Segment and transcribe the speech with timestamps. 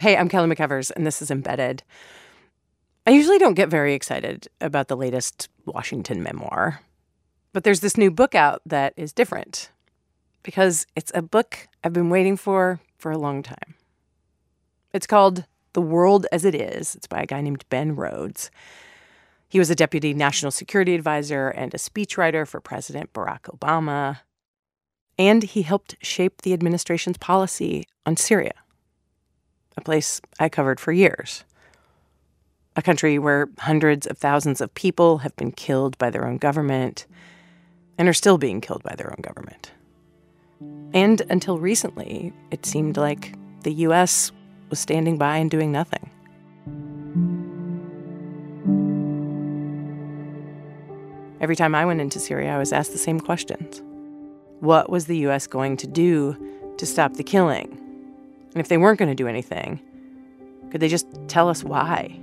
[0.00, 1.82] Hey, I'm Kelly McEvers, and this is Embedded.
[3.04, 6.82] I usually don't get very excited about the latest Washington memoir,
[7.52, 9.72] but there's this new book out that is different
[10.44, 13.74] because it's a book I've been waiting for for a long time.
[14.92, 16.94] It's called The World as It Is.
[16.94, 18.52] It's by a guy named Ben Rhodes.
[19.48, 24.20] He was a deputy national security advisor and a speechwriter for President Barack Obama.
[25.18, 28.52] And he helped shape the administration's policy on Syria
[29.78, 31.44] a place I covered for years.
[32.76, 37.06] A country where hundreds of thousands of people have been killed by their own government
[37.96, 39.72] and are still being killed by their own government.
[40.92, 44.30] And until recently, it seemed like the U.S.
[44.68, 46.10] was standing by and doing nothing.
[51.40, 53.80] Every time I went into Syria, I was asked the same questions
[54.60, 55.46] What was the U.S.
[55.46, 56.36] going to do
[56.78, 57.87] to stop the killing?
[58.58, 59.78] And if they weren't going to do anything,
[60.72, 62.18] could they just tell us why?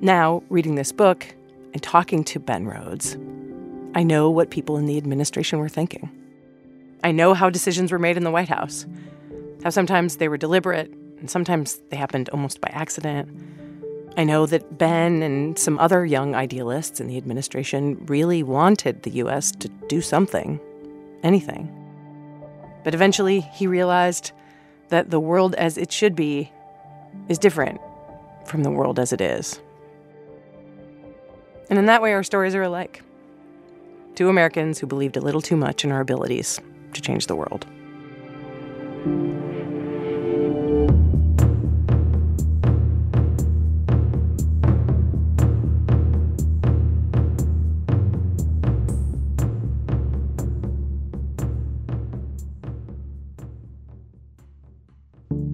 [0.00, 1.26] Now, reading this book
[1.72, 3.16] and talking to Ben Rhodes,
[3.96, 6.08] I know what people in the administration were thinking.
[7.02, 8.86] I know how decisions were made in the White House,
[9.64, 13.28] how sometimes they were deliberate and sometimes they happened almost by accident.
[14.16, 19.10] I know that Ben and some other young idealists in the administration really wanted the
[19.10, 19.50] U.S.
[19.50, 20.60] to do something,
[21.24, 21.68] anything.
[22.84, 24.30] But eventually he realized
[24.92, 26.52] that the world as it should be
[27.26, 27.80] is different
[28.44, 29.58] from the world as it is.
[31.70, 33.02] And in that way, our stories are alike.
[34.14, 36.60] Two Americans who believed a little too much in our abilities
[36.92, 37.66] to change the world.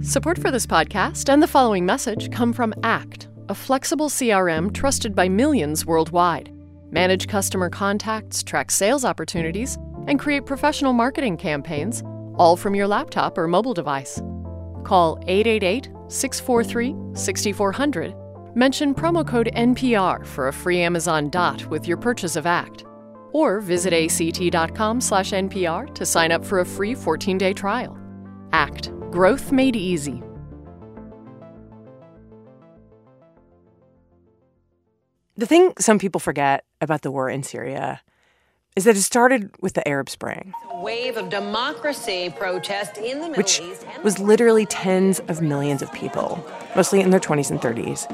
[0.08, 5.14] Support for this podcast and the following message come from ACT, a flexible CRM trusted
[5.14, 6.50] by millions worldwide.
[6.90, 12.02] Manage customer contacts, track sales opportunities, and create professional marketing campaigns,
[12.36, 14.22] all from your laptop or mobile device.
[14.82, 18.14] Call 888 643 6400.
[18.56, 22.86] Mention promo code NPR for a free Amazon Dot with your purchase of ACT.
[23.32, 27.98] Or visit act.com slash NPR to sign up for a free 14 day trial.
[28.54, 30.22] ACT Growth Made Easy.
[35.38, 38.02] The thing some people forget about the war in Syria
[38.76, 40.52] is that it started with the Arab Spring.
[40.70, 43.86] A wave of democracy protest in the Middle which East.
[44.04, 46.46] was literally tens of millions of people,
[46.76, 48.06] mostly in their 20s and 30s,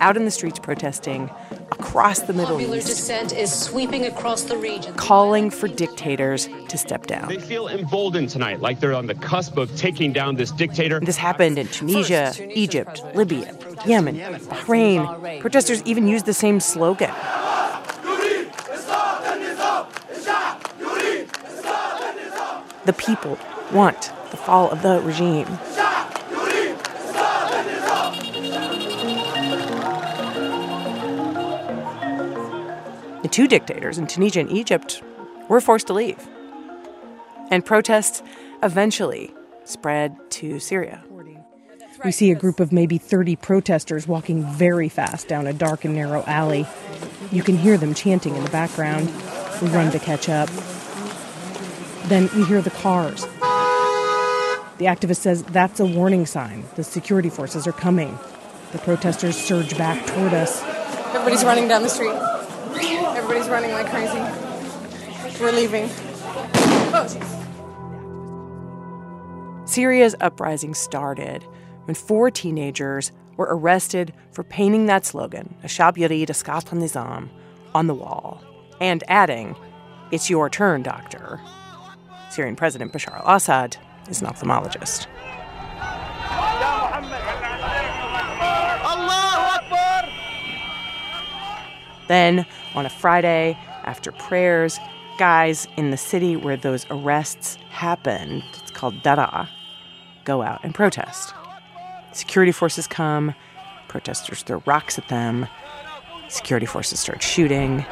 [0.00, 1.28] out in the streets protesting
[1.72, 4.94] across the Middle Popular East, dissent is sweeping across the region.
[4.94, 7.28] calling for dictators to step down.
[7.28, 11.00] They feel emboldened tonight, like they're on the cusp of taking down this dictator.
[11.00, 15.40] This happened in Tunisia, Egypt, Libya, Yemen, Bahrain.
[15.40, 17.10] Protesters even used the same slogan.
[22.86, 23.38] The people
[23.72, 25.46] want the fall of the regime.
[33.22, 35.02] The two dictators in Tunisia and Egypt
[35.48, 36.26] were forced to leave.
[37.50, 38.22] And protests
[38.62, 41.02] eventually spread to Syria.
[42.04, 45.94] We see a group of maybe 30 protesters walking very fast down a dark and
[45.94, 46.66] narrow alley.
[47.30, 49.10] You can hear them chanting in the background.
[49.60, 50.48] We run to catch up.
[52.04, 53.26] Then we hear the cars.
[54.78, 56.64] The activist says that's a warning sign.
[56.76, 58.18] The security forces are coming.
[58.72, 60.62] The protesters surge back toward us.
[61.12, 62.14] Everybody's running down the street.
[63.30, 64.18] Everybody's running like crazy.
[65.40, 65.88] We're leaving.
[66.92, 67.06] Oh.
[69.66, 71.44] Syria's uprising started
[71.84, 77.28] when four teenagers were arrested for painting that slogan, Ashab Yurid Asqat Nizam,
[77.72, 78.42] on the wall,
[78.80, 79.54] and adding,
[80.10, 81.40] It's your turn, doctor.
[82.30, 83.76] Syrian President Bashar al Assad
[84.08, 85.06] is an ophthalmologist.
[92.10, 94.80] Then, on a Friday, after prayers,
[95.16, 99.48] guys in the city where those arrests happened, it's called Daraa,
[100.24, 101.32] go out and protest.
[102.10, 103.32] Security forces come,
[103.86, 105.46] protesters throw rocks at them,
[106.26, 107.86] security forces start shooting.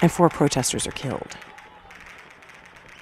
[0.00, 1.36] And four protesters are killed.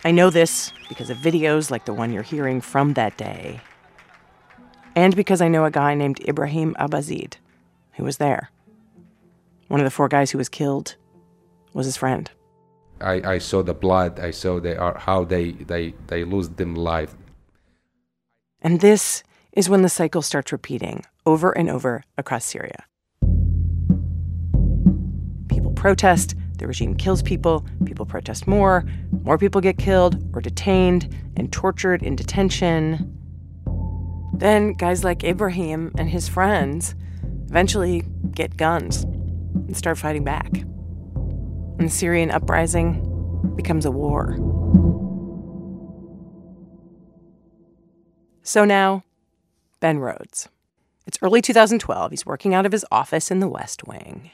[0.06, 3.61] I know this because of videos like the one you're hearing from that day,
[4.94, 7.38] and because I know a guy named Ibrahim Abazid
[7.94, 8.53] who was there.
[9.67, 10.94] One of the four guys who was killed
[11.73, 12.31] was his friend.
[13.00, 14.20] I, I saw the blood.
[14.20, 17.17] I saw they are how they they they lose them life.
[18.62, 19.25] And this
[19.55, 22.85] is when the cycle starts repeating over and over across Syria.
[25.49, 28.85] People protest, the regime kills people, people protest more,
[29.23, 33.12] more people get killed or detained and tortured in detention.
[34.32, 36.94] Then guys like Ibrahim and his friends
[37.49, 40.50] eventually get guns and start fighting back.
[40.53, 44.37] And the Syrian uprising becomes a war.
[48.43, 49.05] So now,
[49.81, 50.49] Ben Rhodes.
[51.06, 52.11] It's early 2012.
[52.11, 54.31] He's working out of his office in the West Wing.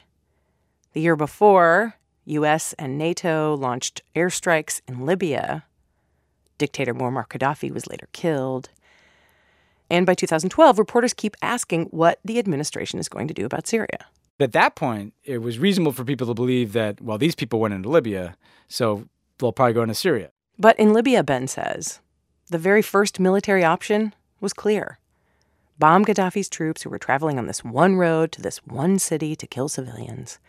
[0.93, 5.65] The year before, US and NATO launched airstrikes in Libya.
[6.57, 8.69] Dictator Muammar Gaddafi was later killed.
[9.89, 14.07] And by 2012, reporters keep asking what the administration is going to do about Syria.
[14.39, 17.73] At that point, it was reasonable for people to believe that, well, these people went
[17.73, 18.35] into Libya,
[18.67, 20.31] so they'll probably go into Syria.
[20.57, 21.99] But in Libya, Ben says,
[22.49, 24.97] the very first military option was clear
[25.79, 29.47] bomb Gaddafi's troops who were traveling on this one road to this one city to
[29.47, 30.39] kill civilians.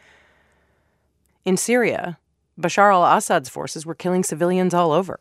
[1.45, 2.19] In Syria,
[2.59, 5.19] Bashar al Assad's forces were killing civilians all over.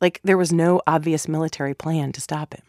[0.00, 2.62] Like, there was no obvious military plan to stop him.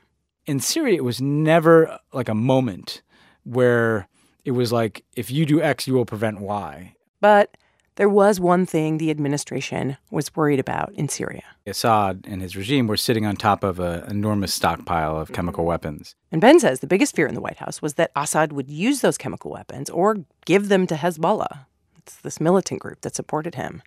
[0.46, 3.02] In Syria, it was never like a moment
[3.44, 4.08] where
[4.44, 6.96] it was like, if you do X, you will prevent Y.
[7.20, 7.58] But
[7.96, 11.44] there was one thing the administration was worried about in Syria.
[11.66, 16.14] Assad and his regime were sitting on top of an enormous stockpile of chemical weapons.
[16.32, 19.02] And Ben says the biggest fear in the White House was that Assad would use
[19.02, 21.66] those chemical weapons or give them to Hezbollah.
[22.06, 23.82] It's this militant group that supported him.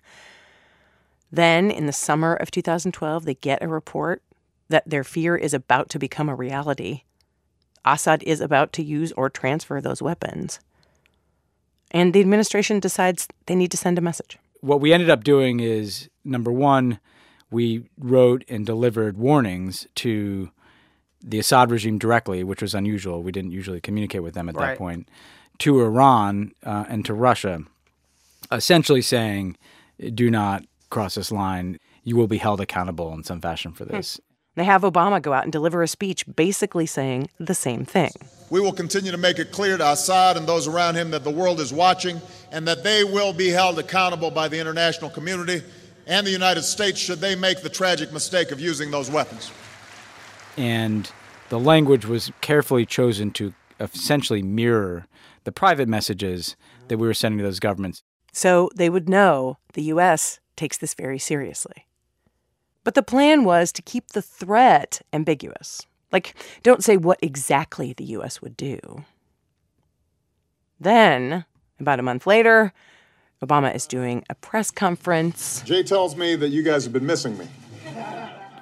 [1.31, 4.21] Then, in the summer of 2012, they get a report
[4.67, 7.03] that their fear is about to become a reality.
[7.85, 10.59] Assad is about to use or transfer those weapons.
[11.91, 14.37] And the administration decides they need to send a message.
[14.61, 16.99] What we ended up doing is number one,
[17.49, 20.51] we wrote and delivered warnings to
[21.23, 23.23] the Assad regime directly, which was unusual.
[23.23, 24.67] We didn't usually communicate with them at Right.
[24.71, 25.09] that point,
[25.59, 27.61] to Iran uh, and to Russia,
[28.51, 29.57] essentially saying,
[30.13, 31.79] do not cross this line.
[32.03, 33.95] You will be held accountable in some fashion for hmm.
[33.95, 34.19] this.
[34.55, 38.11] They have Obama go out and deliver a speech basically saying the same thing.
[38.49, 41.29] We will continue to make it clear to Assad and those around him that the
[41.29, 42.19] world is watching
[42.51, 45.61] and that they will be held accountable by the international community
[46.07, 49.51] and the United States should they make the tragic mistake of using those weapons.
[50.57, 51.11] and
[51.49, 55.07] the language was carefully chosen to essentially mirror
[55.45, 56.55] the private messages
[56.89, 58.03] that we were sending to those governments.
[58.31, 60.39] So they would know the U.S.
[60.55, 61.85] takes this very seriously.
[62.83, 65.85] But the plan was to keep the threat ambiguous.
[66.11, 66.33] Like,
[66.63, 68.41] don't say what exactly the U.S.
[68.41, 69.05] would do.
[70.79, 71.45] Then,
[71.79, 72.73] about a month later,
[73.43, 75.61] Obama is doing a press conference.
[75.65, 77.47] Jay tells me that you guys have been missing me.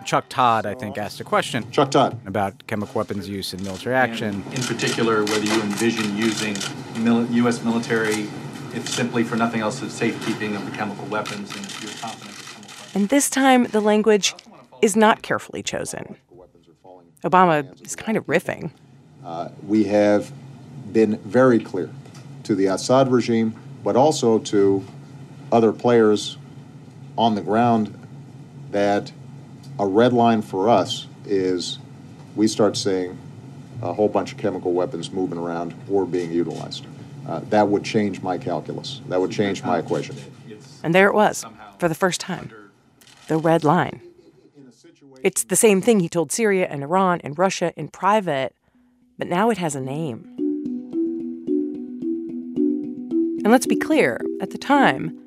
[0.05, 2.17] Chuck Todd, I think, asked a question Chuck Todd.
[2.25, 4.43] about chemical weapons use in military action.
[4.53, 6.55] In particular, whether you envision using
[7.03, 7.63] mil- U.S.
[7.63, 8.29] military,
[8.77, 12.45] if simply for nothing else, the safekeeping of the chemical weapons and your confidence in
[12.45, 12.95] chemical weapons.
[12.95, 14.35] And this time, the language
[14.81, 16.15] is not carefully chosen.
[17.23, 18.69] Obama is kind of riffing.
[19.25, 20.31] Uh, we have
[20.93, 21.89] been very clear
[22.43, 24.85] to the Assad regime, but also to
[25.51, 26.37] other players
[27.17, 27.93] on the ground
[28.71, 29.11] that
[29.79, 31.79] a red line for us is
[32.35, 33.17] we start seeing
[33.81, 36.85] a whole bunch of chemical weapons moving around or being utilized.
[37.27, 39.01] Uh, that would change my calculus.
[39.09, 40.15] That would change my equation.
[40.83, 41.45] And there it was,
[41.77, 42.51] for the first time.
[43.27, 44.01] The red line.
[45.23, 48.55] It's the same thing he told Syria and Iran and Russia in private,
[49.17, 50.25] but now it has a name.
[53.43, 55.17] And let's be clear at the time,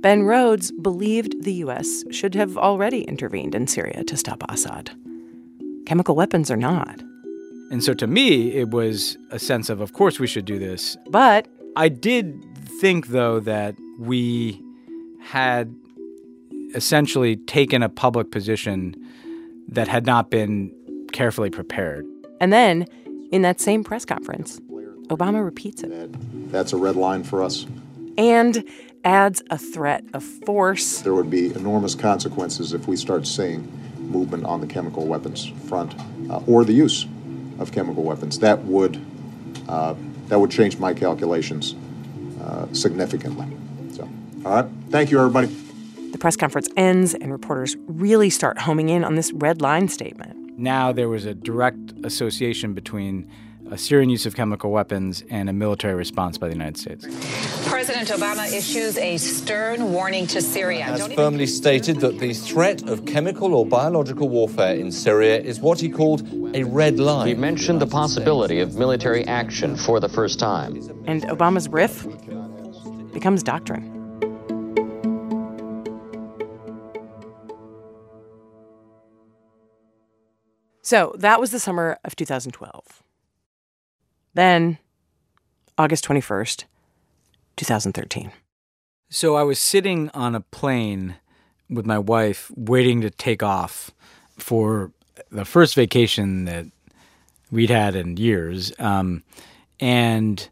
[0.00, 2.04] Ben Rhodes believed the U.S.
[2.12, 4.92] should have already intervened in Syria to stop Assad.
[5.86, 7.02] Chemical weapons are not.
[7.70, 10.96] And so to me, it was a sense of, of course, we should do this.
[11.10, 12.44] But I did
[12.80, 14.62] think, though, that we
[15.20, 15.74] had
[16.74, 18.94] essentially taken a public position
[19.68, 20.72] that had not been
[21.12, 22.06] carefully prepared.
[22.40, 22.86] And then,
[23.30, 24.60] in that same press conference,
[25.08, 27.66] Obama repeats it That's a red line for us.
[28.16, 28.64] and
[29.04, 31.00] adds a threat of force.
[31.02, 35.94] There would be enormous consequences if we start seeing movement on the chemical weapons front
[36.30, 37.06] uh, or the use
[37.58, 38.38] of chemical weapons.
[38.38, 39.00] That would
[39.68, 39.94] uh,
[40.28, 41.74] that would change my calculations
[42.40, 43.46] uh, significantly.
[43.92, 44.08] So,
[44.44, 44.66] all right.
[44.90, 45.46] Thank you, everybody.
[46.12, 50.58] The press conference ends, and reporters really start homing in on this red line statement.
[50.58, 53.30] Now there was a direct association between
[53.70, 57.06] a Syrian use of chemical weapons, and a military response by the United States.
[57.68, 60.84] President Obama issues a stern warning to Syria.
[60.84, 65.80] Has firmly stated that the threat of chemical or biological warfare in Syria is what
[65.80, 66.22] he called
[66.54, 67.28] a red line.
[67.28, 70.76] He mentioned the possibility of military action for the first time.
[71.06, 72.06] And Obama's riff
[73.12, 73.94] becomes doctrine.
[80.82, 83.02] So that was the summer of 2012.
[84.38, 84.78] Then,
[85.76, 86.62] August 21st,
[87.56, 88.30] 2013.
[89.10, 91.16] So I was sitting on a plane
[91.68, 93.90] with my wife waiting to take off
[94.38, 94.92] for
[95.32, 96.66] the first vacation that
[97.50, 98.72] we'd had in years.
[98.78, 99.24] Um,
[99.80, 100.48] and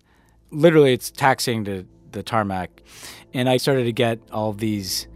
[0.51, 2.83] literally, it's taxiing to the tarmac.
[3.33, 5.07] And I started to get all these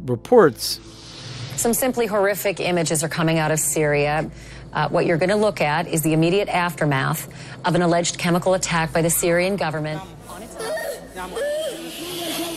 [0.00, 0.80] reports.
[1.56, 4.30] Some simply horrific images are coming out of Syria.
[4.72, 7.28] Uh, what you're going to look at is the immediate aftermath
[7.64, 10.00] of an alleged chemical attack by the Syrian government.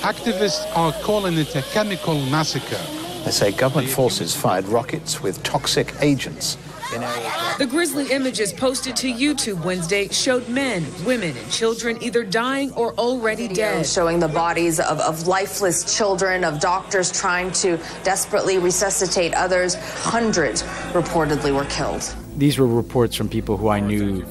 [0.01, 2.81] Activists are calling it a chemical massacre.
[3.25, 6.57] They say government forces fired rockets with toxic agents.
[6.89, 12.93] The grisly images posted to YouTube Wednesday showed men, women, and children either dying or
[12.93, 13.85] already dead.
[13.85, 19.75] Showing the bodies of, of lifeless children, of doctors trying to desperately resuscitate others.
[20.03, 22.01] Hundreds reportedly were killed.
[22.37, 24.25] These were reports from people who I knew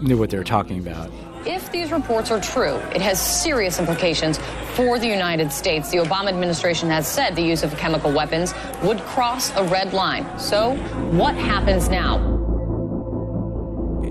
[0.00, 1.10] knew what they were talking about.
[1.46, 4.38] If these reports are true, it has serious implications
[4.72, 5.90] for the United States.
[5.90, 10.26] The Obama administration has said the use of chemical weapons would cross a red line.
[10.38, 10.74] So,
[11.10, 12.16] what happens now?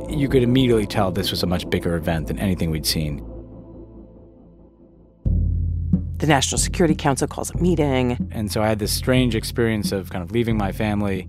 [0.09, 3.17] You could immediately tell this was a much bigger event than anything we'd seen.
[6.17, 8.29] The National Security Council calls a meeting.
[8.31, 11.27] And so I had this strange experience of kind of leaving my family,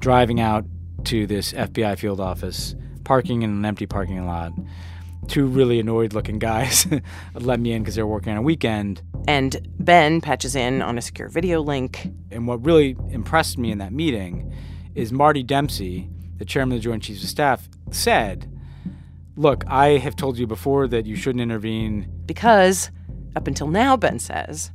[0.00, 0.64] driving out
[1.04, 4.52] to this FBI field office, parking in an empty parking lot
[5.28, 6.86] two really annoyed looking guys
[7.34, 9.02] let me in because they were working on a weekend.
[9.26, 12.08] And Ben patches in on a secure video link.
[12.30, 14.52] And what really impressed me in that meeting
[14.94, 18.50] is Marty Dempsey, the chairman of the Joint Chiefs of Staff, said,
[19.36, 22.08] Look, I have told you before that you shouldn't intervene.
[22.26, 22.90] Because,
[23.34, 24.70] up until now, Ben says,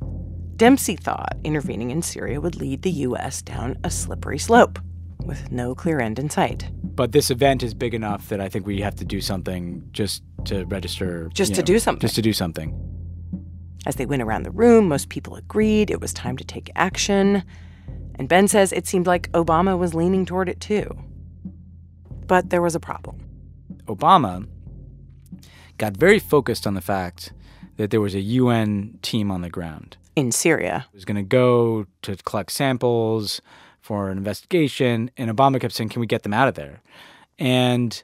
[0.56, 3.40] Dempsey thought intervening in Syria would lead the U.S.
[3.40, 4.78] down a slippery slope
[5.26, 6.70] with no clear end in sight.
[6.82, 10.22] But this event is big enough that I think we have to do something just
[10.46, 11.30] to register.
[11.34, 12.00] Just to know, do something.
[12.00, 12.78] Just to do something.
[13.86, 17.42] As they went around the room, most people agreed it was time to take action.
[18.16, 20.86] And Ben says it seemed like Obama was leaning toward it too.
[22.26, 23.20] But there was a problem.
[23.86, 24.46] Obama
[25.78, 27.32] got very focused on the fact
[27.76, 30.86] that there was a UN team on the ground in Syria.
[30.92, 33.40] It was going to go to collect samples
[33.90, 36.80] for an investigation, and Obama kept saying, "Can we get them out of there?"
[37.40, 38.00] And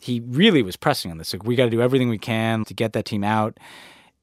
[0.00, 1.32] he really was pressing on this.
[1.32, 3.56] Like, we got to do everything we can to get that team out.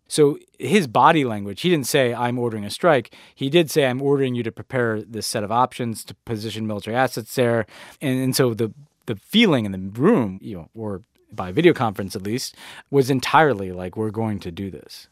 [0.10, 3.16] So his body language, he didn't say, I'm ordering a strike.
[3.34, 6.98] He did say, I'm ordering you to prepare this set of options to position military
[6.98, 7.66] assets there.
[8.02, 8.74] And, and so the,
[9.06, 12.58] the feeling in the room, you know, or by video conference at least,
[12.92, 15.08] was entirely like, we're going to do this.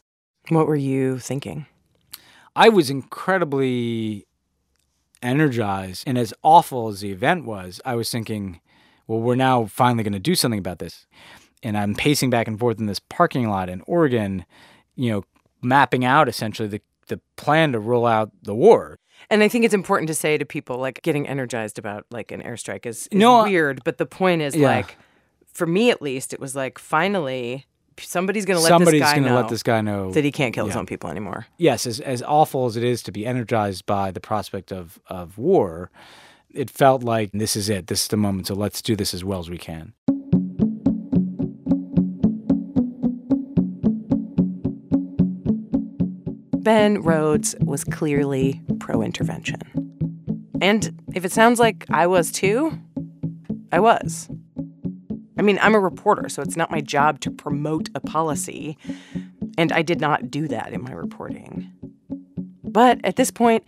[0.50, 1.64] What were you thinking?
[2.54, 4.26] I was incredibly
[5.24, 6.04] energized.
[6.06, 8.60] And as awful as the event was, I was thinking,
[9.06, 11.06] well, we're now finally going to do something about this.
[11.62, 14.44] And I'm pacing back and forth in this parking lot in Oregon,
[14.96, 15.24] you know,
[15.62, 18.98] mapping out essentially the, the plan to roll out the war.
[19.30, 22.42] And I think it's important to say to people like getting energized about like an
[22.42, 23.82] airstrike is, is no, weird.
[23.82, 24.68] But the point is yeah.
[24.68, 24.98] like,
[25.46, 27.66] for me at least, it was like finally
[27.98, 30.32] somebody's going to let somebody's this guy gonna know let this guy know that he
[30.32, 30.70] can't kill yeah.
[30.70, 31.46] his own people anymore.
[31.58, 35.38] Yes, as as awful as it is to be energized by the prospect of of
[35.38, 35.90] war,
[36.52, 37.86] it felt like this is it.
[37.88, 38.46] This is the moment.
[38.46, 39.92] So let's do this as well as we can.
[46.64, 49.60] Ben Rhodes was clearly pro intervention.
[50.62, 52.78] And if it sounds like I was too,
[53.70, 54.30] I was.
[55.38, 58.78] I mean, I'm a reporter, so it's not my job to promote a policy,
[59.58, 61.72] and I did not do that in my reporting.
[62.62, 63.64] But at this point,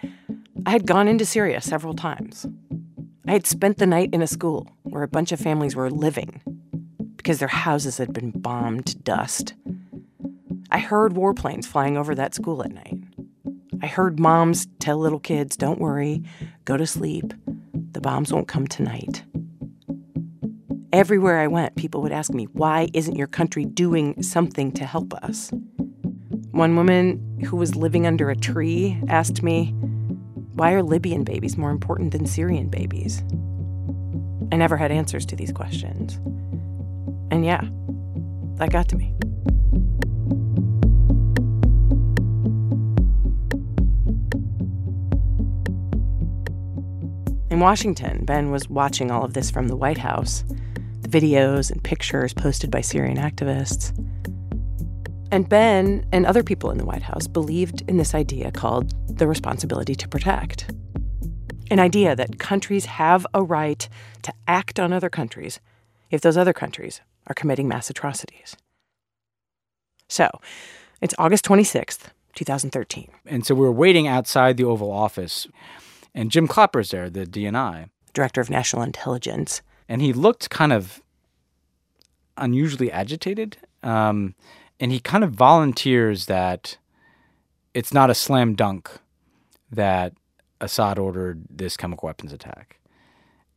[0.65, 2.47] I had gone into Syria several times.
[3.27, 6.41] I had spent the night in a school where a bunch of families were living
[7.17, 9.55] because their houses had been bombed to dust.
[10.71, 12.99] I heard warplanes flying over that school at night.
[13.83, 16.23] I heard moms tell little kids, don't worry,
[16.65, 17.33] go to sleep.
[17.93, 19.25] The bombs won't come tonight.
[20.97, 25.13] Everywhere I went, people would ask me, why isn't your country doing something to help
[25.13, 25.51] us?
[26.53, 29.75] One woman who was living under a tree asked me,
[30.55, 33.23] why are Libyan babies more important than Syrian babies?
[34.51, 36.15] I never had answers to these questions.
[37.31, 37.61] And yeah,
[38.55, 39.13] that got to me.
[47.51, 50.43] In Washington, Ben was watching all of this from the White House
[51.07, 53.97] the videos and pictures posted by Syrian activists.
[55.31, 59.27] And Ben and other people in the White House believed in this idea called the
[59.27, 60.71] responsibility to protect.
[61.71, 63.89] An idea that countries have a right
[64.23, 65.61] to act on other countries
[66.11, 68.57] if those other countries are committing mass atrocities.
[70.09, 70.31] So,
[71.01, 72.05] it's August 26th,
[72.37, 73.11] 2013.
[73.27, 75.49] And so we were waiting outside the Oval Office,
[76.15, 79.63] and Jim Clapper's there, the DNI, Director of National Intelligence.
[79.89, 81.01] And he looked kind of
[82.37, 83.57] unusually agitated.
[83.83, 84.35] Um,
[84.79, 86.77] and he kind of volunteers that
[87.75, 88.91] it's not a slam dunk
[89.71, 90.13] that
[90.61, 92.79] Assad ordered this chemical weapons attack.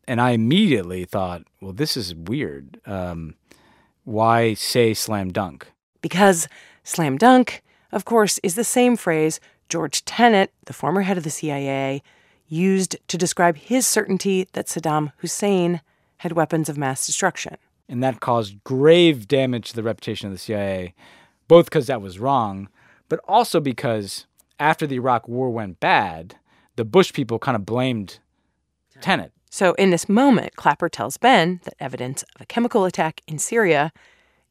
[0.08, 2.80] And I immediately thought, well, this is weird.
[2.86, 3.36] Um,
[4.04, 5.72] why say slam dunk?
[6.02, 6.48] Because
[6.84, 11.30] slam dunk, of course, is the same phrase George Tenet, the former head of the
[11.30, 12.02] CIA,
[12.48, 15.82] used to describe his certainty that Saddam Hussein
[16.20, 17.58] had weapons of mass destruction.
[17.88, 20.94] And that caused grave damage to the reputation of the CIA,
[21.48, 22.70] both because that was wrong,
[23.10, 24.28] but also because
[24.60, 26.36] after the Iraq war went bad,
[26.76, 28.20] the Bush people kind of blamed
[29.02, 29.32] Tenet.
[29.50, 33.92] So in this moment, Clapper tells Ben that evidence of a chemical attack in Syria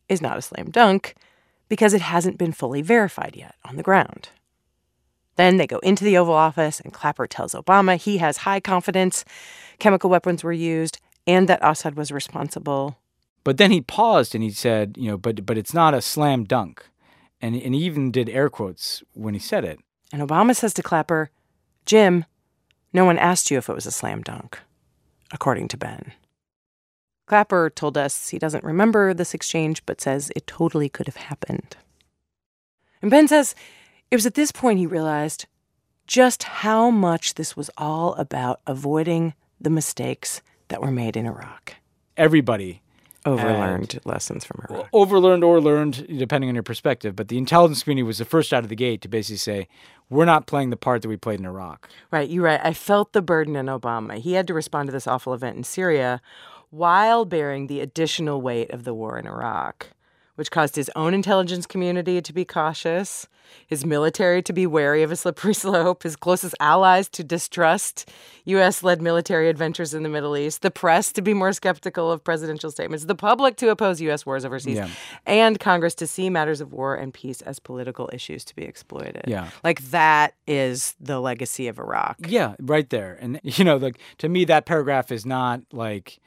[0.08, 1.14] is not a slam dunk
[1.68, 4.30] because it hasn't been fully verified yet on the ground.
[5.36, 9.24] Then they go into the Oval Office, and Clapper tells Obama he has high confidence
[9.78, 10.98] chemical weapons were used
[11.28, 12.98] and that Assad was responsible.
[13.44, 16.44] But then he paused and he said, you know, but but it's not a slam
[16.44, 16.84] dunk.
[17.40, 19.78] And and he even did air quotes when he said it.
[20.12, 21.30] And Obama says to Clapper,
[21.86, 22.24] "Jim,
[22.92, 24.58] no one asked you if it was a slam dunk."
[25.30, 26.12] According to Ben.
[27.26, 31.76] Clapper told us he doesn't remember this exchange but says it totally could have happened.
[33.02, 33.54] And Ben says
[34.10, 35.44] it was at this point he realized
[36.06, 41.74] just how much this was all about avoiding the mistakes that were made in Iraq.
[42.16, 42.82] Everybody
[43.26, 44.90] overlearned lessons from Iraq.
[44.92, 47.14] Overlearned or learned, depending on your perspective.
[47.14, 49.68] But the intelligence community was the first out of the gate to basically say,
[50.08, 51.88] we're not playing the part that we played in Iraq.
[52.10, 52.60] Right, you're right.
[52.62, 54.18] I felt the burden in Obama.
[54.18, 56.22] He had to respond to this awful event in Syria
[56.70, 59.88] while bearing the additional weight of the war in Iraq
[60.38, 63.26] which caused his own intelligence community to be cautious,
[63.66, 68.08] his military to be wary of a slippery slope, his closest allies to distrust
[68.44, 68.84] U.S.
[68.84, 72.70] led military adventures in the Middle East, the press to be more skeptical of presidential
[72.70, 74.24] statements, the public to oppose U.S.
[74.24, 74.88] wars overseas, yeah.
[75.26, 79.24] and Congress to see matters of war and peace as political issues to be exploited.
[79.26, 79.50] Yeah.
[79.64, 82.16] Like that is the legacy of Iraq.
[82.28, 83.18] Yeah, right there.
[83.20, 86.20] And, you know, like to me, that paragraph is not like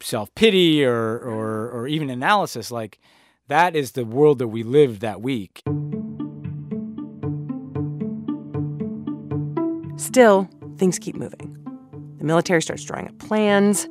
[0.00, 2.70] self pity or, or, or even analysis.
[2.70, 3.00] Like,
[3.48, 5.62] that is the world that we lived that week.
[9.96, 11.56] Still, things keep moving.
[12.18, 13.88] The military starts drawing up plans,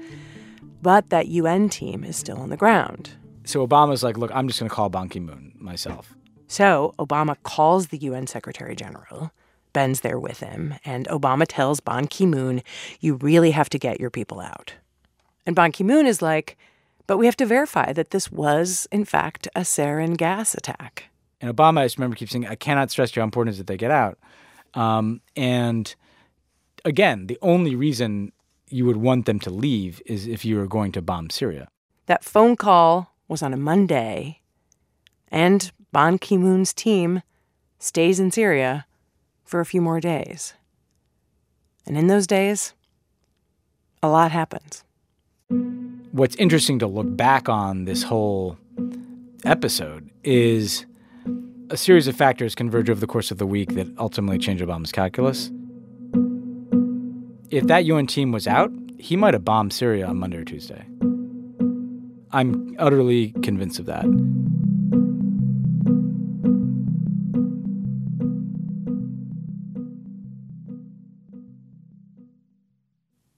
[0.82, 3.12] but that UN team is still on the ground.
[3.46, 6.16] So Obama's like, look, I'm just going to call Ban Ki moon myself.
[6.48, 9.32] So Obama calls the UN Secretary General.
[9.74, 12.62] Ben's there with him, and Obama tells Ban Ki moon,
[13.00, 14.74] you really have to get your people out.
[15.46, 16.58] And Ban Ki moon is like,
[17.08, 21.06] but we have to verify that this was, in fact, a sarin gas attack.
[21.42, 23.56] And Obama, I just remember, keeps saying, I cannot stress to you how important it
[23.56, 24.18] is that they get out.
[24.74, 25.94] Um, and
[26.86, 28.32] again, the only reason
[28.70, 31.68] you would want them to leave is if you were going to bomb Syria.
[32.06, 34.42] That phone call was on a Monday,
[35.30, 37.22] and Ban Ki moon's team
[37.80, 38.86] stays in Syria
[39.44, 40.54] for a few more days.
[41.86, 42.74] And in those days,
[44.02, 44.84] a lot happens
[46.14, 48.56] what's interesting to look back on this whole
[49.46, 50.86] episode is
[51.72, 54.92] a series of factors converge over the course of the week that ultimately change Obama's
[54.92, 55.50] calculus.
[57.50, 60.86] If that UN team was out, he might have bombed Syria on Monday or Tuesday.
[62.32, 64.06] I'm utterly convinced of that.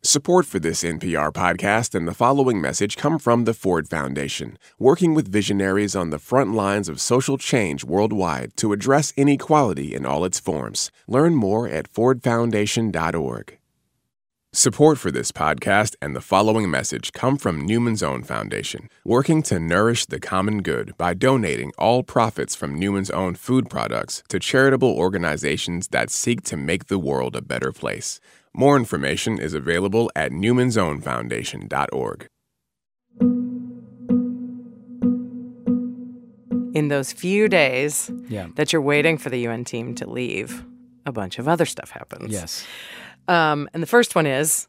[0.05, 5.15] Support for this NPR podcast and the following message come from the Ford Foundation, working
[5.15, 10.23] with visionaries on the front lines of social change worldwide to address inequality in all
[10.23, 10.91] its forms.
[11.07, 13.57] Learn more at fordfoundation.org.
[14.53, 19.59] Support for this podcast and the following message come from Newman's Own Foundation, working to
[19.59, 24.95] nourish the common good by donating all profits from Newman's Own food products to charitable
[24.95, 28.21] organizations that seek to make the world a better place.
[28.57, 32.27] More information is available at newmansownfoundation.org.
[36.73, 38.47] in those few days Yeah.
[38.55, 40.65] that you're waiting for the UN team to leave,
[41.05, 42.33] a bunch of other stuff happens.
[42.33, 42.65] Yes.
[43.29, 44.67] Um, and the first one is,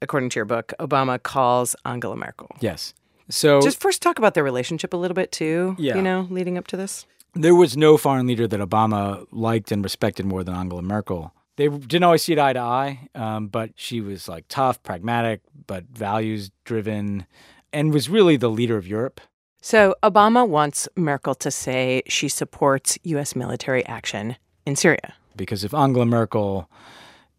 [0.00, 2.48] according to your book, Obama calls Angela Merkel.
[2.60, 2.94] Yes.
[3.28, 5.74] So Just first talk about their relationship a little bit too.
[5.80, 5.96] Yeah.
[5.96, 7.06] You know, leading up to this.
[7.34, 11.34] there was no foreign leader that Obama liked and respected more than Angela Merkel.
[11.56, 15.40] They didn't always see it eye to eye, um, but she was like tough, pragmatic,
[15.66, 17.26] but values driven,
[17.72, 19.20] and was really the leader of Europe.
[19.60, 23.36] So Obama wants Merkel to say she supports U.S.
[23.36, 24.36] military action
[24.66, 25.14] in Syria.
[25.36, 26.68] Because if Angela Merkel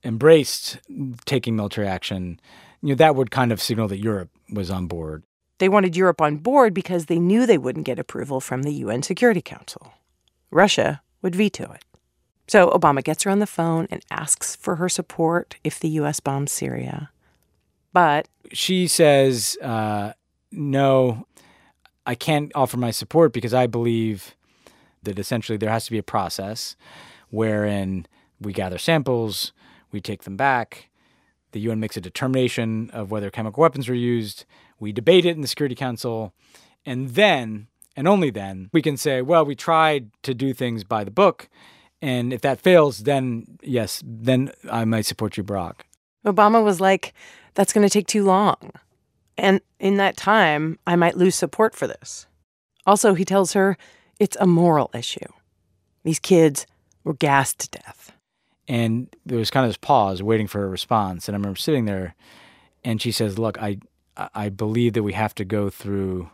[0.03, 0.79] embraced
[1.25, 2.39] taking military action,
[2.81, 5.23] you know that would kind of signal that Europe was on board.
[5.59, 9.03] They wanted Europe on board because they knew they wouldn't get approval from the UN
[9.03, 9.93] Security Council.
[10.51, 11.83] Russia would veto it.
[12.53, 16.19] So Obama gets her on the phone and asks for her support if the U.S.
[16.19, 17.09] bombs Syria.
[17.93, 20.13] But she says, uh,
[20.51, 21.25] "No,
[22.05, 24.35] I can't offer my support because I believe
[25.01, 26.75] that essentially there has to be a process
[27.31, 28.05] wherein
[28.39, 29.51] we gather samples,
[29.91, 30.91] we take them back,
[31.53, 34.45] the UN makes a determination of whether chemical weapons were used,
[34.79, 36.35] we debate it in the Security Council,
[36.85, 41.03] and then, and only then, we can say, well, we tried to do things by
[41.03, 41.49] the book,
[42.03, 45.81] and if that fails, then yes, then I might support you, Barack."
[46.25, 47.13] Obama was like,
[47.53, 48.71] that's going to take too long.
[49.37, 52.27] And in that time, I might lose support for this.
[52.85, 53.77] Also, he tells her
[54.19, 55.27] it's a moral issue.
[56.03, 56.67] These kids
[57.03, 58.11] were gassed to death.
[58.67, 61.27] And there was kind of this pause waiting for a response.
[61.27, 62.15] And I remember sitting there
[62.83, 63.79] and she says, Look, I
[64.15, 66.29] I believe that we have to go through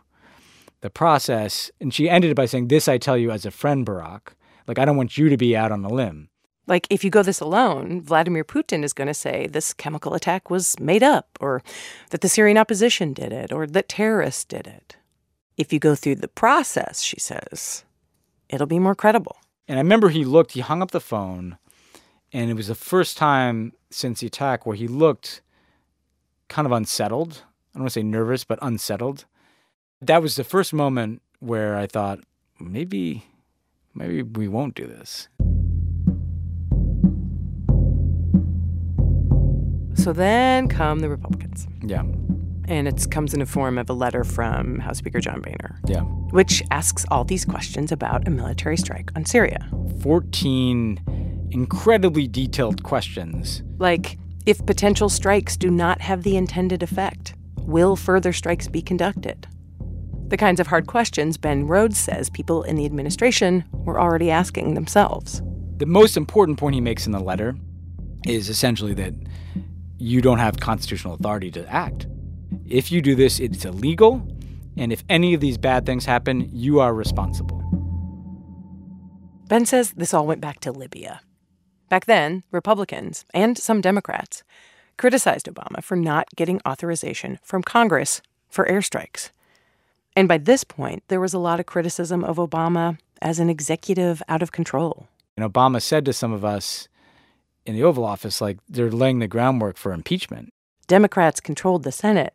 [0.82, 1.70] the process.
[1.80, 4.34] And she ended it by saying, This I tell you as a friend, Barack.
[4.66, 6.28] Like, I don't want you to be out on a limb.
[6.66, 10.50] Like, if you go this alone, Vladimir Putin is going to say this chemical attack
[10.50, 11.62] was made up, or
[12.10, 14.96] that the Syrian opposition did it, or that terrorists did it.
[15.56, 17.84] If you go through the process, she says,
[18.48, 19.36] it'll be more credible.
[19.66, 21.58] And I remember he looked, he hung up the phone,
[22.32, 25.42] and it was the first time since the attack where he looked
[26.48, 27.42] kind of unsettled.
[27.72, 29.24] I don't want to say nervous, but unsettled.
[30.00, 32.20] That was the first moment where I thought,
[32.58, 33.24] maybe,
[33.94, 35.28] maybe we won't do this.
[39.94, 41.66] So then come the Republicans.
[41.82, 42.04] Yeah.
[42.68, 45.80] And it comes in the form of a letter from House Speaker John Boehner.
[45.86, 46.02] Yeah.
[46.30, 49.68] Which asks all these questions about a military strike on Syria.
[50.02, 53.62] 14 incredibly detailed questions.
[53.78, 59.46] Like, if potential strikes do not have the intended effect, will further strikes be conducted?
[60.30, 64.74] The kinds of hard questions Ben Rhodes says people in the administration were already asking
[64.74, 65.42] themselves.
[65.78, 67.56] The most important point he makes in the letter
[68.24, 69.12] is essentially that
[69.98, 72.06] you don't have constitutional authority to act.
[72.64, 74.24] If you do this, it's illegal,
[74.76, 77.58] and if any of these bad things happen, you are responsible.
[79.48, 81.22] Ben says this all went back to Libya.
[81.88, 84.44] Back then, Republicans and some Democrats
[84.96, 89.30] criticized Obama for not getting authorization from Congress for airstrikes.
[90.20, 94.22] And by this point, there was a lot of criticism of Obama as an executive
[94.28, 95.08] out of control.
[95.34, 96.88] And Obama said to some of us
[97.64, 100.52] in the Oval Office, like, they're laying the groundwork for impeachment.
[100.88, 102.34] Democrats controlled the Senate.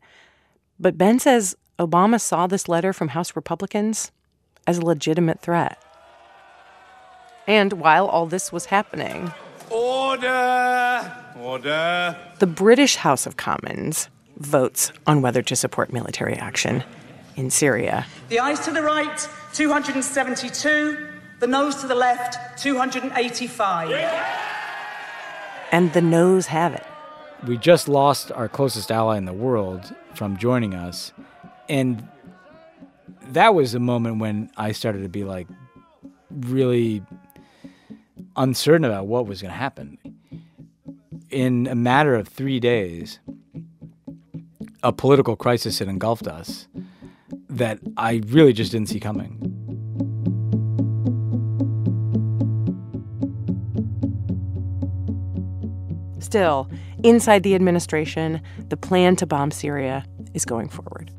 [0.79, 4.11] But Ben says Obama saw this letter from House Republicans
[4.65, 5.79] as a legitimate threat.
[7.45, 9.31] And while all this was happening,
[9.69, 11.13] Order!
[11.39, 12.17] Order!
[12.39, 16.83] the British House of Commons votes on whether to support military action
[17.35, 18.05] in Syria.
[18.29, 21.09] The ayes to the right, 272.
[21.39, 23.91] The noes to the left, 285.
[25.71, 26.85] And the noes have it.
[27.45, 31.11] We just lost our closest ally in the world from joining us.
[31.67, 32.07] And
[33.29, 35.47] that was a moment when I started to be like
[36.31, 37.03] really
[38.35, 39.97] uncertain about what was going to happen.
[41.29, 43.19] In a matter of three days,
[44.83, 46.67] a political crisis had engulfed us
[47.49, 49.51] that I really just didn't see coming.
[56.19, 56.69] Still,
[57.03, 61.11] inside the administration, the plan to bomb Syria is going forward.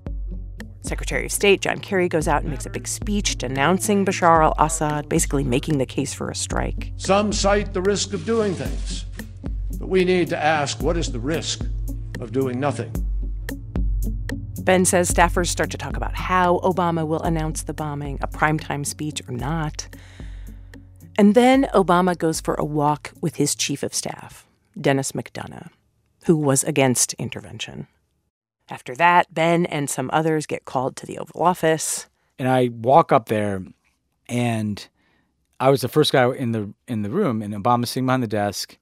[0.82, 4.54] Secretary of State John Kerry goes out and makes a big speech denouncing Bashar al
[4.58, 6.92] Assad, basically making the case for a strike.
[6.96, 9.04] Some cite the risk of doing things,
[9.78, 11.64] but we need to ask what is the risk
[12.20, 12.92] of doing nothing?
[14.66, 18.84] Ben says staffers start to talk about how Obama will announce the bombing, a primetime
[18.84, 19.86] speech or not.
[21.16, 24.44] And then Obama goes for a walk with his chief of staff,
[24.78, 25.70] Dennis McDonough,
[26.24, 27.86] who was against intervention.
[28.68, 32.08] After that, Ben and some others get called to the Oval Office.
[32.36, 33.62] And I walk up there
[34.28, 34.88] And
[35.60, 38.26] I was the first guy in the in the room, and Obama's sitting behind the
[38.26, 38.76] desk,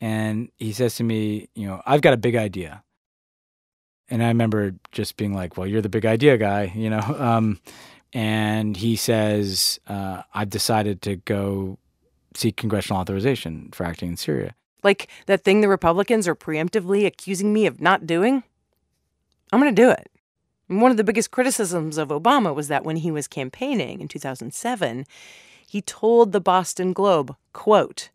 [0.00, 2.84] and he says to me, "You know, I've got a big idea."
[4.08, 7.00] And I remember just being like, "Well, you're the big idea guy," you know.
[7.18, 7.60] Um,
[8.12, 11.78] and he says, uh, "I've decided to go
[12.34, 17.52] seek congressional authorization for acting in Syria." Like that thing the Republicans are preemptively accusing
[17.52, 18.44] me of not doing?
[19.52, 20.08] I'm going to do it.
[20.68, 24.08] And one of the biggest criticisms of Obama was that when he was campaigning in
[24.08, 25.06] 2007,
[25.66, 28.10] he told the Boston Globe, quote,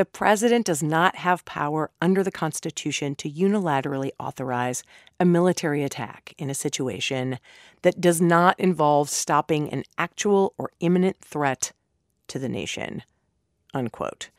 [0.00, 4.82] the president does not have power under the Constitution to unilaterally authorize
[5.20, 7.38] a military attack in a situation
[7.82, 11.72] that does not involve stopping an actual or imminent threat
[12.28, 13.02] to the nation.
[13.74, 14.30] Unquote.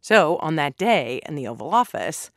[0.00, 2.32] So, on that day in the Oval Office,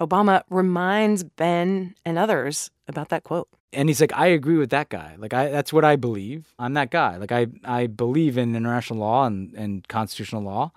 [0.00, 3.48] Obama reminds Ben and others about that quote.
[3.72, 5.16] And he's like, I agree with that guy.
[5.18, 6.54] Like, I that's what I believe.
[6.56, 7.16] I'm that guy.
[7.16, 10.70] Like, I I believe in international law and, and constitutional law.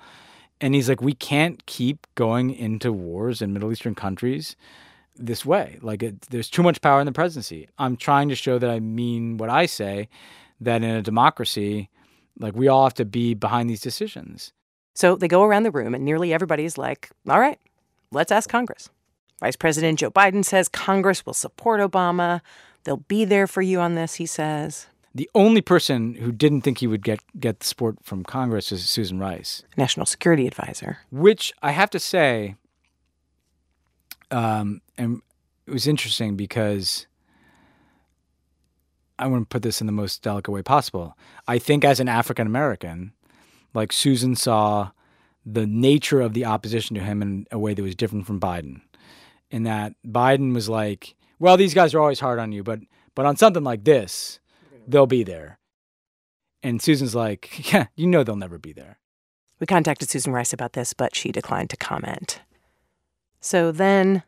[0.62, 4.56] And he's like, we can't keep going into wars in Middle Eastern countries
[5.15, 5.80] this way.
[5.82, 7.69] Like, it, there's too much power in the presidency.
[7.78, 10.10] I'm trying to show that I mean what I say,
[10.60, 11.89] that in a democracy,
[12.39, 14.54] like, we all have to be behind these decisions.
[14.95, 17.60] So they go around the room, and nearly everybody's like, all right,
[18.12, 18.89] let's ask Congress.
[19.39, 22.41] Vice President Joe Biden says Congress will support Obama.
[22.84, 24.88] They'll be there for you on this, he says.
[25.15, 28.88] The only person who didn't think he would get, get the support from Congress is
[28.88, 31.00] Susan Rice, National Security Advisor.
[31.12, 32.56] Which I have to say,
[34.30, 35.22] um, and
[35.65, 37.08] it was interesting because
[39.17, 41.17] I want to put this in the most delicate way possible.
[41.48, 43.13] I think as an African American,
[43.74, 44.91] like Susan saw
[45.45, 48.82] the nature of the opposition to him in a way that was different from Biden.
[49.52, 52.80] In that Biden was like, well, these guys are always hard on you, but
[53.15, 54.38] but on something like this,
[54.89, 55.60] they'll be there.
[56.62, 58.99] And Susan's like, yeah, you know they'll never be there.
[59.60, 62.41] We contacted Susan Rice about this, but she declined to comment.
[63.41, 64.23] So then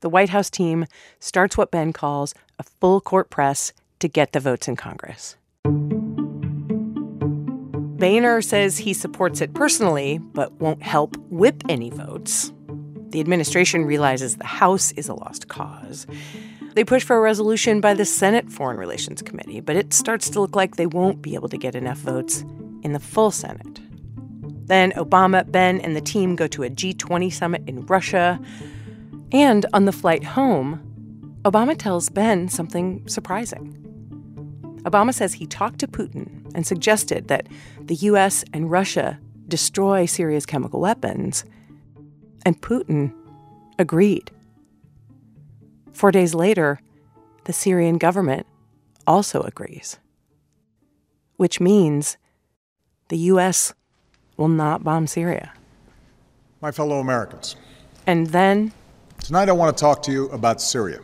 [0.00, 0.86] the White House team
[1.20, 5.36] starts what Ben calls a full court press to get the votes in Congress.
[7.98, 12.52] Boehner says he supports it personally, but won't help whip any votes.
[13.10, 16.06] The administration realizes the House is a lost cause.
[16.74, 20.40] They push for a resolution by the Senate Foreign Relations Committee, but it starts to
[20.40, 22.44] look like they won't be able to get enough votes
[22.82, 23.80] in the full Senate.
[24.66, 28.38] Then Obama, Ben, and the team go to a G20 summit in Russia.
[29.32, 33.74] And on the flight home, Obama tells Ben something surprising.
[34.82, 37.46] Obama says he talked to Putin and suggested that
[37.80, 38.44] the U.S.
[38.52, 41.44] and Russia destroy Syria's chemical weapons,
[42.44, 43.12] and Putin
[43.78, 44.30] agreed.
[45.98, 46.78] Four days later,
[47.42, 48.46] the Syrian government
[49.04, 49.98] also agrees,
[51.38, 52.16] which means
[53.08, 53.74] the U.S.
[54.36, 55.52] will not bomb Syria.
[56.60, 57.56] My fellow Americans.
[58.06, 58.70] And then.
[59.24, 61.00] Tonight I want to talk to you about Syria.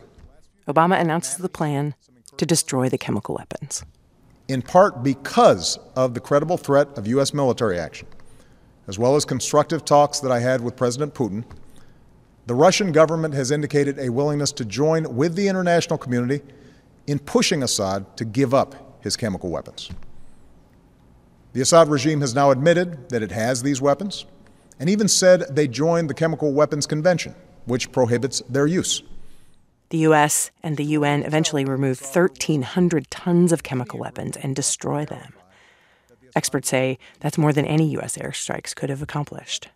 [0.65, 1.93] Obama announces the plan
[2.37, 3.83] to destroy the chemical weapons.
[4.47, 7.33] In part because of the credible threat of U.S.
[7.33, 8.07] military action,
[8.87, 11.43] as well as constructive talks that I had with President Putin,
[12.47, 16.41] the Russian government has indicated a willingness to join with the international community
[17.07, 19.89] in pushing Assad to give up his chemical weapons.
[21.53, 24.25] The Assad regime has now admitted that it has these weapons
[24.79, 27.33] and even said they joined the Chemical Weapons Convention,
[27.65, 29.03] which prohibits their use.
[29.89, 30.51] The U.S.
[30.61, 35.33] and the UN eventually remove 1,300 tons of chemical weapons and destroy them.
[36.35, 38.17] Experts say that's more than any U.S.
[38.17, 39.69] airstrikes could have accomplished.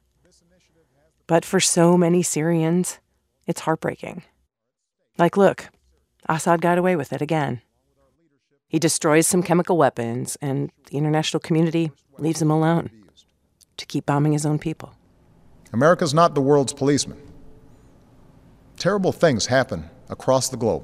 [1.30, 2.98] But for so many Syrians,
[3.46, 4.24] it's heartbreaking.
[5.20, 5.70] Like, look,
[6.28, 7.62] Assad got away with it again.
[8.68, 12.90] He destroys some chemical weapons, and the international community leaves him alone
[13.78, 14.96] to keep bombing his own people.
[15.72, 17.22] America's not the world's policeman.
[18.78, 20.84] Terrible things happen across the globe,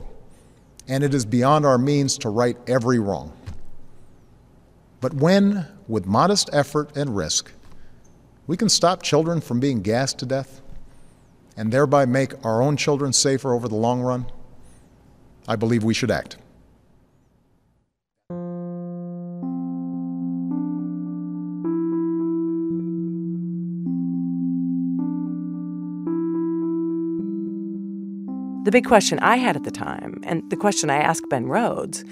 [0.87, 3.33] and it is beyond our means to right every wrong.
[5.01, 7.51] But when, with modest effort and risk,
[8.47, 10.61] we can stop children from being gassed to death
[11.57, 14.25] and thereby make our own children safer over the long run,
[15.47, 16.37] I believe we should act.
[28.65, 32.03] The big question I had at the time, and the question I asked Ben Rhodes,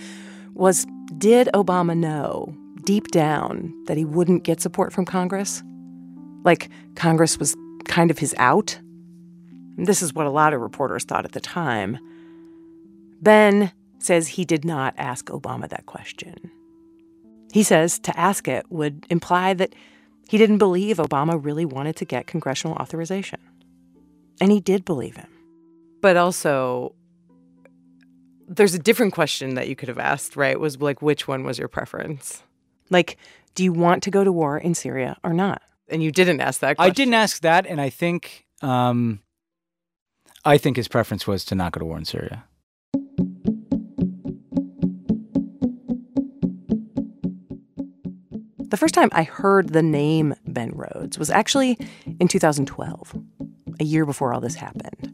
[0.53, 0.85] was
[1.17, 5.63] Did Obama know deep down that he wouldn't get support from Congress?
[6.43, 8.79] Like Congress was kind of his out?
[9.77, 11.97] And this is what a lot of reporters thought at the time.
[13.21, 16.51] Ben says he did not ask Obama that question.
[17.51, 19.73] He says to ask it would imply that
[20.27, 23.39] he didn't believe Obama really wanted to get congressional authorization.
[24.41, 25.29] And he did believe him.
[26.01, 26.95] But also,
[28.47, 30.59] there's a different question that you could have asked, right?
[30.59, 32.43] Was like, which one was your preference?
[32.89, 33.17] Like,
[33.55, 35.61] do you want to go to war in Syria or not?
[35.89, 36.91] And you didn't ask that question.
[36.91, 39.19] I didn't ask that, and I think um,
[40.45, 42.45] I think his preference was to not go to war in Syria.
[48.73, 51.77] The first time I heard the name Ben Rhodes was actually
[52.19, 53.15] in 2012,
[53.79, 55.13] a year before all this happened.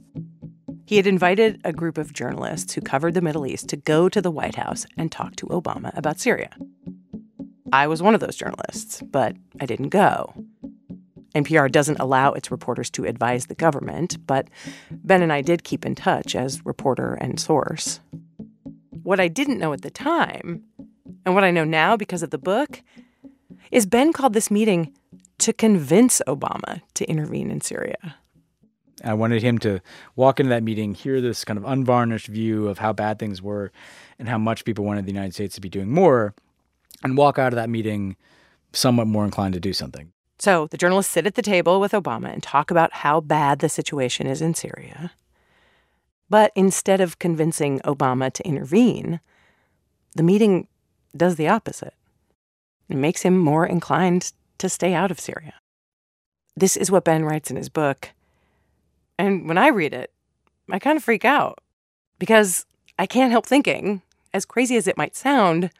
[0.85, 4.21] He had invited a group of journalists who covered the Middle East to go to
[4.21, 6.49] the White House and talk to Obama about Syria.
[7.73, 10.33] I was one of those journalists, but I didn't go.
[11.35, 14.47] NPR doesn't allow its reporters to advise the government, but
[14.91, 17.99] Ben and I did keep in touch as reporter and source.
[19.03, 20.63] What I didn't know at the time,
[21.25, 22.81] and what I know now because of the book,
[23.71, 24.93] is Ben called this meeting
[25.39, 28.17] to convince Obama to intervene in Syria.
[29.03, 29.79] I wanted him to
[30.15, 33.71] walk into that meeting, hear this kind of unvarnished view of how bad things were
[34.17, 36.33] and how much people wanted the United States to be doing more,
[37.03, 38.17] and walk out of that meeting
[38.73, 40.11] somewhat more inclined to do something.
[40.39, 43.67] So the journalists sit at the table with Obama and talk about how bad the
[43.67, 45.11] situation is in Syria.
[46.29, 49.19] But instead of convincing Obama to intervene,
[50.15, 50.67] the meeting
[51.15, 51.93] does the opposite.
[52.87, 55.55] It makes him more inclined to stay out of Syria.
[56.55, 58.09] This is what Ben writes in his book.
[59.17, 60.11] And when I read it,
[60.71, 61.59] I kind of freak out
[62.17, 62.65] because
[62.97, 64.01] I can't help thinking,
[64.33, 65.71] as crazy as it might sound,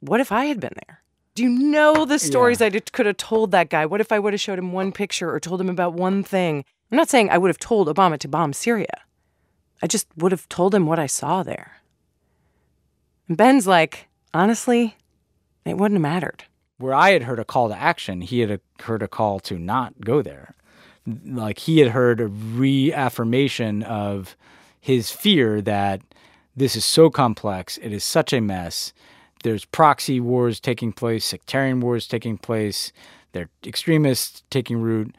[0.00, 1.02] what if I had been there?
[1.36, 2.68] Do you know the stories yeah.
[2.68, 3.84] I could have told that guy?
[3.84, 6.64] What if I would have showed him one picture or told him about one thing?
[6.90, 9.02] I'm not saying I would have told Obama to bomb Syria.
[9.82, 11.82] I just would have told him what I saw there.
[13.28, 14.96] And Ben's like, honestly,
[15.66, 16.44] it wouldn't have mattered.
[16.78, 20.00] Where I had heard a call to action, he had heard a call to not
[20.00, 20.54] go there.
[21.26, 24.38] Like he had heard a reaffirmation of
[24.80, 26.00] his fear that
[26.56, 28.94] this is so complex, it is such a mess.
[29.46, 32.90] There's proxy wars taking place, sectarian wars taking place,
[33.30, 35.14] there extremists taking root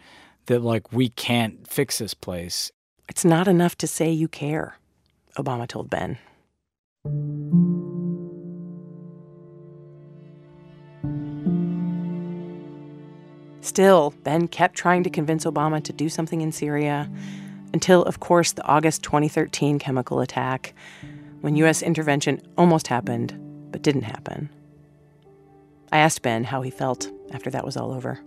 [0.48, 2.70] that like we can't fix this place.
[3.08, 4.80] It's not enough to say you care,
[5.38, 6.18] Obama told Ben.
[13.62, 17.10] Still, Ben kept trying to convince Obama to do something in Syria
[17.74, 20.74] until, of course, the August 2013 chemical attack,
[21.40, 21.82] when U.S.
[21.82, 24.50] intervention almost happened but didn't happen.
[25.92, 28.20] I asked Ben how he felt after that was all over.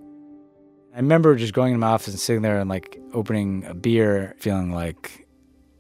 [0.95, 4.35] I remember just going in my office and sitting there and like opening a beer,
[4.39, 5.27] feeling like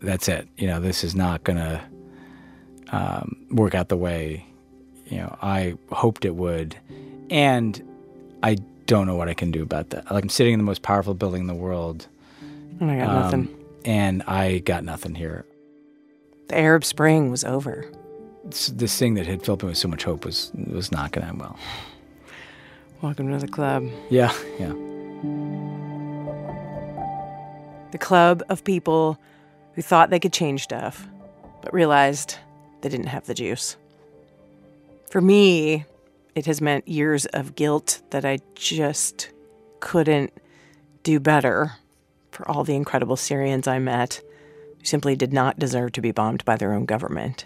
[0.00, 0.48] that's it.
[0.56, 1.80] You know, this is not going to
[2.92, 4.46] um, work out the way
[5.06, 6.76] you know I hoped it would,
[7.28, 7.82] and
[8.42, 10.10] I don't know what I can do about that.
[10.10, 12.06] Like I'm sitting in the most powerful building in the world.
[12.80, 13.56] And I got um, nothing.
[13.84, 15.44] And I got nothing here.
[16.48, 17.90] The Arab Spring was over.
[18.44, 21.30] This, thing that had filled me with so much hope was was not going to
[21.30, 21.58] end well.
[23.02, 23.88] Welcome to the club.
[24.08, 24.72] Yeah, yeah.
[27.92, 29.18] The club of people
[29.74, 31.06] who thought they could change stuff,
[31.62, 32.36] but realized
[32.80, 33.76] they didn't have the juice.
[35.10, 35.84] For me,
[36.34, 39.30] it has meant years of guilt that I just
[39.80, 40.32] couldn't
[41.02, 41.72] do better
[42.30, 44.22] for all the incredible Syrians I met
[44.78, 47.44] who simply did not deserve to be bombed by their own government.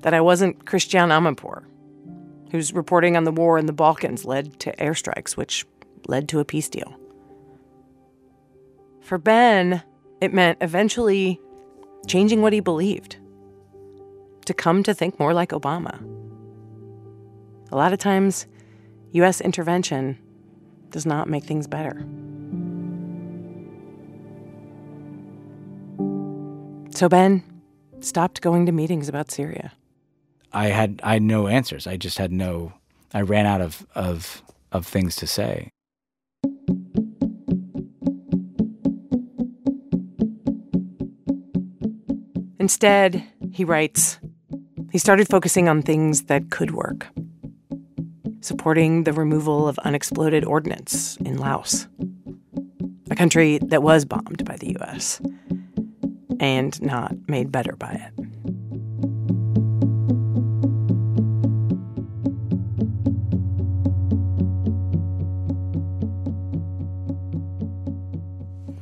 [0.00, 1.64] That I wasn't Christiane Amanpour,
[2.50, 5.66] whose reporting on the war in the Balkans led to airstrikes, which
[6.06, 6.94] led to a peace deal.
[9.00, 9.82] For Ben,
[10.20, 11.40] it meant eventually
[12.06, 13.16] changing what he believed,
[14.44, 16.02] to come to think more like Obama
[17.70, 18.46] a lot of times,
[19.12, 19.40] U.S.
[19.40, 20.18] intervention
[20.90, 22.06] does not make things better.
[26.94, 27.44] So Ben
[28.00, 29.72] stopped going to meetings about Syria.
[30.52, 31.86] I had I had no answers.
[31.86, 32.72] I just had no.
[33.12, 34.42] I ran out of of
[34.72, 35.70] of things to say.
[42.60, 44.18] Instead, he writes,
[44.92, 47.06] he started focusing on things that could work
[48.40, 51.86] supporting the removal of unexploded ordnance in Laos,
[53.10, 55.20] a country that was bombed by the U.S.
[56.40, 58.27] and not made better by it.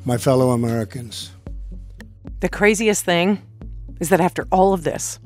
[0.06, 1.32] My fellow Americans.
[2.40, 3.42] The craziest thing
[4.00, 5.18] is that after all of this,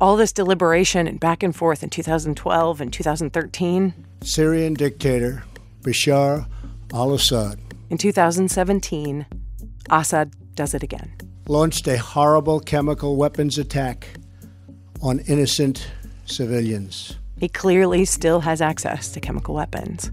[0.00, 5.44] all this deliberation and back and forth in 2012 and 2013, Syrian dictator
[5.82, 6.46] Bashar
[6.94, 7.58] al Assad
[7.92, 9.26] in 2017,
[9.90, 11.12] Assad does it again.
[11.46, 14.08] launched a horrible chemical weapons attack
[15.02, 15.90] on innocent
[16.24, 17.18] civilians.
[17.36, 20.10] He clearly still has access to chemical weapons.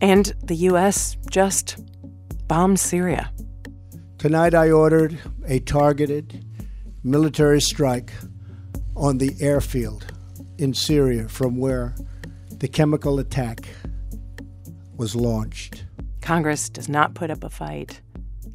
[0.00, 1.16] And the U.S.
[1.28, 1.78] just
[2.50, 3.30] bombs Syria.
[4.18, 6.44] Tonight, I ordered a targeted
[7.04, 8.10] military strike
[8.96, 10.12] on the airfield
[10.58, 11.94] in Syria from where
[12.58, 13.68] the chemical attack
[14.96, 15.84] was launched.
[16.22, 18.00] Congress does not put up a fight.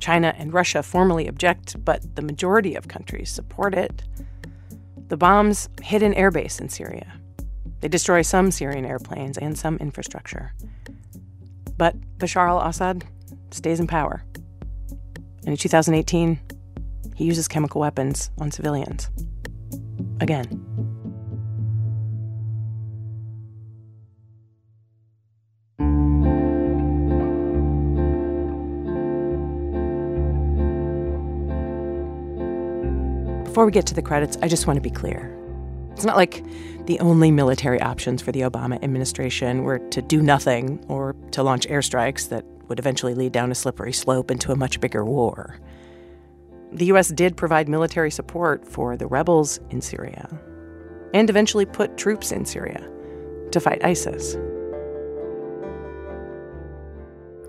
[0.02, 4.04] China and Russia formally object, but the majority of countries support it.
[5.08, 7.14] The bombs hit an airbase in Syria.
[7.80, 10.52] They destroy some Syrian airplanes and some infrastructure.
[11.78, 13.06] But Bashar al Assad
[13.52, 14.24] stays in power.
[15.46, 16.40] And in 2018,
[17.16, 19.10] he uses chemical weapons on civilians.
[20.20, 20.44] Again.
[33.46, 35.34] Before we get to the credits, I just want to be clear.
[35.94, 36.44] It's not like
[36.88, 41.66] the only military options for the Obama administration were to do nothing or to launch
[41.68, 45.60] airstrikes that would eventually lead down a slippery slope into a much bigger war.
[46.72, 47.10] The U.S.
[47.10, 50.28] did provide military support for the rebels in Syria
[51.14, 52.86] and eventually put troops in Syria
[53.52, 54.36] to fight ISIS.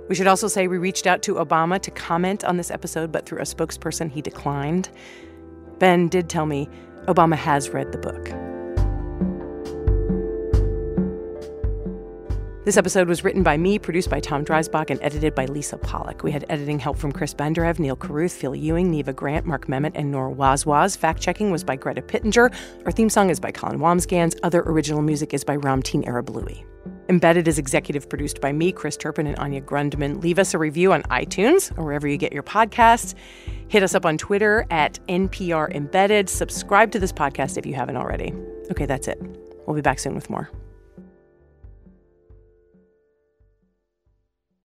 [0.09, 3.27] We should also say we reached out to Obama to comment on this episode, but
[3.27, 4.89] through a spokesperson, he declined.
[5.79, 6.69] Ben did tell me
[7.09, 8.46] Obama has read the book.
[12.67, 16.25] This episode was written by me, produced by Tom Dreisbach, and edited by Lisa Pollock.
[16.25, 19.93] We had editing help from Chris Benderev, Neil Carruth, Phil Ewing, Neva Grant, Mark Memmott,
[19.95, 20.99] and Nor Wazwaz.
[20.99, 22.51] Fact checking was by Greta Pittenger.
[22.85, 24.37] Our theme song is by Colin Wamsgans.
[24.43, 26.65] Other original music is by Ramtin Arablouei.
[27.09, 30.21] Embedded is executive produced by me, Chris Turpin, and Anya Grundmann.
[30.21, 33.15] Leave us a review on iTunes or wherever you get your podcasts.
[33.69, 36.29] Hit us up on Twitter at NPR Embedded.
[36.29, 38.35] Subscribe to this podcast if you haven't already.
[38.73, 39.23] Okay, that's it.
[39.69, 40.51] We'll be back soon with more.